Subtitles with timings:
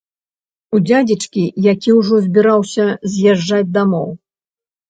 [0.77, 1.43] У дзядзечкі,
[1.73, 4.09] які ўжо збіраўся з'язджаць дамоў.